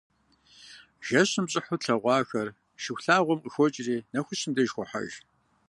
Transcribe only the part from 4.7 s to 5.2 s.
хохьэж.